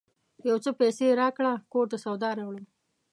[0.49, 1.53] یو څه پیسې راکړه!
[1.71, 2.65] کور ته سودا راوړم